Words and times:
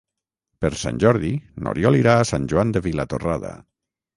Per 0.63 0.71
Sant 0.83 1.01
Jordi 1.03 1.29
n'Oriol 1.65 1.99
irà 1.99 2.15
a 2.23 2.27
Sant 2.33 2.51
Joan 2.55 2.73
de 2.79 2.83
Vilatorrada. 2.87 3.57